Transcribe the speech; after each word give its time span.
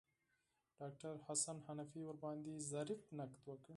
ډاکتر 0.79 1.13
حسن 1.27 1.57
حنفي 1.65 2.01
ورباندې 2.05 2.53
ظریف 2.71 3.01
نقد 3.17 3.39
وکړ. 3.49 3.69